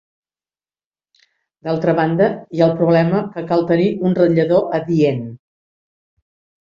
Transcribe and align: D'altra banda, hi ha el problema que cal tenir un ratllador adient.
D'altra 1.67 1.93
banda, 1.99 2.29
hi 2.57 2.63
ha 2.63 2.69
el 2.69 2.73
problema 2.81 3.19
que 3.35 3.45
cal 3.53 3.63
tenir 3.73 3.87
un 4.11 4.19
ratllador 4.21 4.69
adient. 4.79 5.25